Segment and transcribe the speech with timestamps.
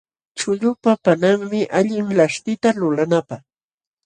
[0.37, 3.41] Chuqllupa panqanmi allin laśhtita lulanapaq.